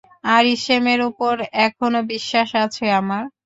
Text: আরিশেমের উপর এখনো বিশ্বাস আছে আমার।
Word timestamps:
আরিশেমের 0.31 0.99
উপর 1.09 1.33
এখনো 1.61 1.99
বিশ্বাস 2.11 2.49
আছে 2.63 2.85
আমার। 2.99 3.23